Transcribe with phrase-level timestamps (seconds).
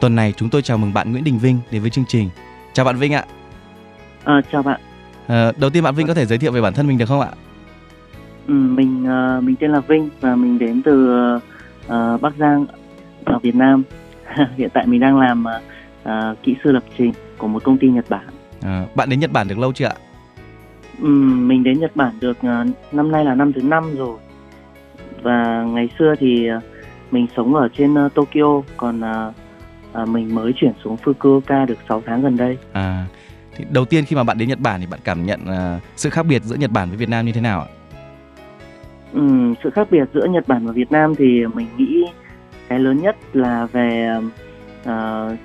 [0.00, 2.30] Tuần này chúng tôi chào mừng bạn Nguyễn Đình Vinh đến với chương trình.
[2.72, 3.24] Chào bạn Vinh ạ.
[4.24, 4.80] À, chào bạn.
[5.26, 7.20] À, đầu tiên bạn Vinh có thể giới thiệu về bản thân mình được không
[7.20, 7.28] ạ?
[8.46, 9.06] Ừ, mình
[9.38, 11.16] uh, mình tên là Vinh và mình đến từ
[11.86, 12.66] uh, Bắc Giang
[13.24, 13.82] ở Việt Nam.
[14.56, 15.44] Hiện tại mình đang làm
[16.04, 18.26] uh, kỹ sư lập trình của một công ty Nhật Bản.
[18.62, 19.94] À, bạn đến Nhật Bản được lâu chưa ạ?
[21.02, 24.18] Ừ, mình đến Nhật Bản được uh, năm nay là năm thứ năm rồi.
[25.22, 26.62] Và ngày xưa thì uh,
[27.10, 29.34] mình sống ở trên uh, Tokyo, còn uh,
[30.02, 32.58] uh, mình mới chuyển xuống Fukuoka được 6 tháng gần đây.
[32.72, 33.06] À,
[33.56, 36.10] thì đầu tiên khi mà bạn đến Nhật Bản thì bạn cảm nhận uh, sự
[36.10, 37.66] khác biệt giữa Nhật Bản với Việt Nam như thế nào ạ?
[39.12, 42.04] Ừ, sự khác biệt giữa Nhật Bản và Việt Nam thì mình nghĩ
[42.68, 44.18] cái lớn nhất là về
[44.82, 45.38] uh,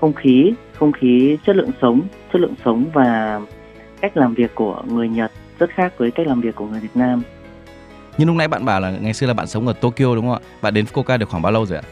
[0.00, 3.40] không khí, không khí chất lượng sống, chất lượng sống và
[4.00, 6.94] cách làm việc của người Nhật rất khác với cách làm việc của người Việt
[6.94, 7.22] Nam.
[8.18, 10.42] Nhưng lúc nãy bạn bảo là ngày xưa là bạn sống ở Tokyo đúng không
[10.42, 10.46] ạ?
[10.62, 11.84] Bạn đến Fukuoka được khoảng bao lâu rồi ạ?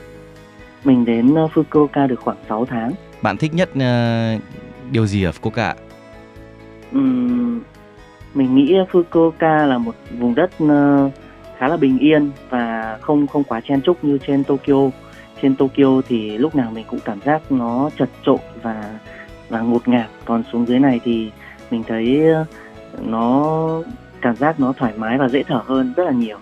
[0.84, 2.92] Mình đến Fukuoka được khoảng 6 tháng.
[3.22, 4.42] Bạn thích nhất uh,
[4.90, 5.74] điều gì ở Fukuoka?
[6.96, 7.60] Uhm,
[8.34, 11.12] mình nghĩ Fukuoka là một vùng đất uh,
[11.58, 14.90] khá là bình yên và không không quá chen chúc như trên Tokyo.
[15.42, 18.98] Trên Tokyo thì lúc nào mình cũng cảm giác nó chật trội và
[19.48, 20.06] và ngột ngạt.
[20.24, 21.30] Còn xuống dưới này thì
[21.70, 22.24] mình thấy
[23.02, 23.58] nó
[24.20, 26.38] cảm giác nó thoải mái và dễ thở hơn rất là nhiều.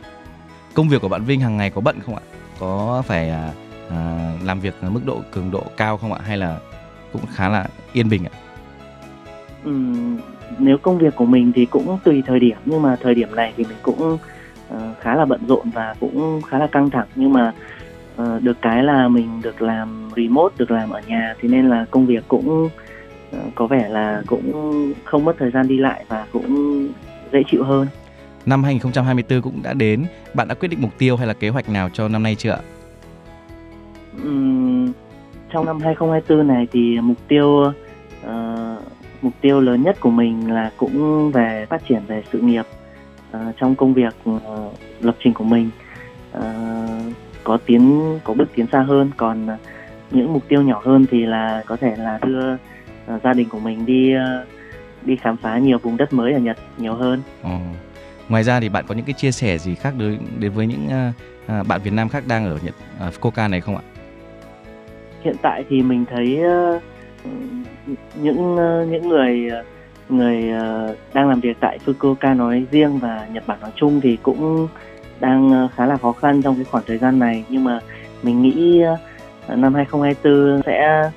[0.75, 2.23] Công việc của bạn Vinh hàng ngày có bận không ạ?
[2.59, 3.33] Có phải
[3.91, 6.21] à, làm việc mức độ cường độ cao không ạ?
[6.25, 6.59] Hay là
[7.13, 8.35] cũng khá là yên bình ạ?
[9.69, 10.19] Uhm,
[10.59, 13.53] nếu công việc của mình thì cũng tùy thời điểm nhưng mà thời điểm này
[13.57, 14.19] thì mình cũng
[14.75, 17.53] uh, khá là bận rộn và cũng khá là căng thẳng nhưng mà
[18.23, 21.85] uh, được cái là mình được làm remote được làm ở nhà thì nên là
[21.91, 22.65] công việc cũng
[23.37, 26.89] uh, có vẻ là cũng không mất thời gian đi lại và cũng
[27.33, 27.87] dễ chịu hơn.
[28.47, 31.69] Năm 2024 cũng đã đến, bạn đã quyết định mục tiêu hay là kế hoạch
[31.69, 32.59] nào cho năm nay chưa ạ?
[35.53, 37.73] Trong năm 2024 này thì mục tiêu
[38.27, 38.83] uh,
[39.23, 42.65] mục tiêu lớn nhất của mình là cũng về phát triển về sự nghiệp
[43.37, 44.41] uh, trong công việc uh,
[45.01, 45.71] lập trình của mình
[46.39, 46.43] uh,
[47.45, 49.61] có tiến có bước tiến xa hơn còn uh,
[50.11, 53.61] những mục tiêu nhỏ hơn thì là có thể là đưa uh, gia đình của
[53.61, 54.49] mình đi uh,
[55.05, 57.23] đi khám phá nhiều vùng đất mới ở Nhật nhiều hơn.
[57.43, 57.51] Ừ.
[58.29, 60.87] Ngoài ra thì bạn có những cái chia sẻ gì khác đối đến với những
[60.87, 61.15] uh,
[61.61, 62.75] uh, bạn Việt Nam khác đang ở Nhật
[63.09, 63.83] uh, Fukuoka này không ạ?
[65.23, 66.83] Hiện tại thì mình thấy uh,
[68.23, 69.65] những uh, những người ờ,
[70.09, 70.53] người
[70.91, 74.69] uh, đang làm việc tại Fukuoka nói riêng và Nhật Bản nói chung thì cũng
[75.21, 77.81] đang khá là khó khăn trong cái khoảng thời gian này nhưng mà
[78.23, 78.83] mình nghĩ
[79.49, 81.11] năm 2024 sẽ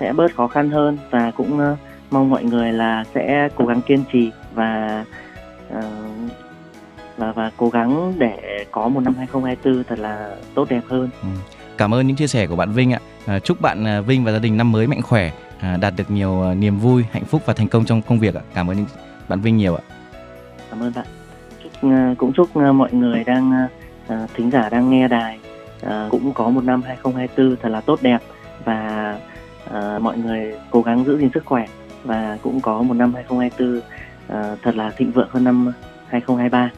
[0.00, 1.76] sẽ bớt khó khăn hơn và cũng
[2.10, 5.04] mong mọi người là sẽ cố gắng kiên trì và
[7.16, 11.08] và và cố gắng để có một năm 2024 thật là tốt đẹp hơn.
[11.22, 11.28] Ừ.
[11.76, 13.00] Cảm ơn những chia sẻ của bạn Vinh ạ.
[13.26, 16.54] À, chúc bạn Vinh và gia đình năm mới mạnh khỏe, à, đạt được nhiều
[16.54, 18.42] niềm vui, hạnh phúc và thành công trong công việc ạ.
[18.54, 18.86] Cảm ơn
[19.28, 19.82] bạn Vinh nhiều ạ.
[20.70, 21.06] Cảm ơn bạn.
[21.62, 21.72] Chúc,
[22.18, 23.68] cũng chúc mọi người đang
[24.34, 25.38] thính giả đang nghe đài
[26.10, 28.18] cũng có một năm 2024 thật là tốt đẹp
[28.64, 29.18] và
[30.00, 31.66] mọi người cố gắng giữ gìn sức khỏe
[32.04, 35.72] và cũng có một năm 2024 uh, thật là thịnh vượng hơn năm
[36.08, 36.70] 2023.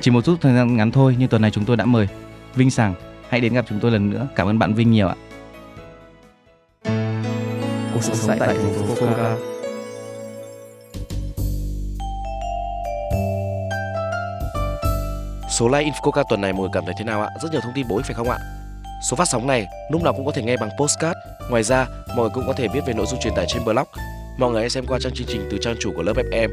[0.00, 2.08] Chỉ một chút thời gian ngắn thôi nhưng tuần này chúng tôi đã mời
[2.54, 2.94] Vinh Sàng
[3.28, 4.28] hãy đến gặp chúng tôi lần nữa.
[4.36, 5.14] Cảm ơn bạn Vinh nhiều ạ.
[8.06, 9.36] Cuộc sống tại thành phố Fukuoka.
[15.50, 17.28] Số like Infoca tuần này mọi người cảm thấy thế nào ạ?
[17.42, 18.38] Rất nhiều thông tin bổ ích phải không ạ?
[19.10, 21.18] Số phát sóng này lúc nào cũng có thể nghe bằng postcard.
[21.50, 21.86] Ngoài ra,
[22.16, 23.86] mọi người cũng có thể biết về nội dung truyền tải trên blog.
[24.38, 26.48] Mọi người hãy xem qua trang chương trình từ trang chủ của lớp FM.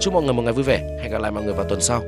[0.00, 0.98] Chúc mọi người một ngày vui vẻ.
[1.02, 2.02] Hẹn gặp lại mọi người vào tuần sau.